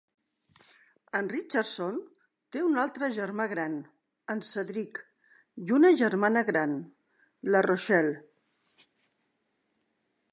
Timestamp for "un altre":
2.69-3.09